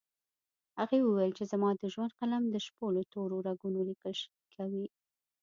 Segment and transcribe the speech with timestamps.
[0.79, 4.15] هغې وويل چې زما د ژوند قلم د شپو له تورو رګونو ليکل
[4.55, 4.85] کوي